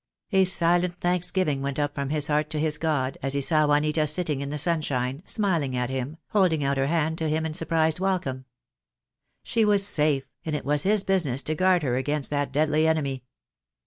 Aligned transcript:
A 0.31 0.45
silent 0.45 0.99
thanksgiving 0.99 1.61
went 1.61 1.77
up 1.77 1.93
from 1.93 2.09
his 2.09 2.25
heart 2.27 2.49
to 2.49 2.59
his 2.59 2.79
God 2.79 3.19
as 3.21 3.35
he 3.35 3.41
saw 3.41 3.67
Juanita 3.67 4.07
sitting 4.07 4.41
in 4.41 4.49
the 4.49 4.57
sunshine, 4.57 5.21
smiling 5.27 5.77
at 5.77 5.91
him, 5.91 6.17
hold 6.29 6.53
ing 6.53 6.63
out 6.63 6.77
her 6.77 6.87
hand 6.87 7.19
to 7.19 7.29
him 7.29 7.45
in 7.45 7.53
surprised 7.53 7.99
welcome. 7.99 8.45
She 9.43 9.63
was 9.63 9.85
safe, 9.85 10.25
and 10.43 10.55
it 10.55 10.65
was 10.65 10.81
his 10.81 11.03
business 11.03 11.43
to 11.43 11.53
guard 11.53 11.83
her 11.83 11.97
against 11.97 12.31
that 12.31 12.51
deadly 12.51 12.87
enemy. 12.87 13.25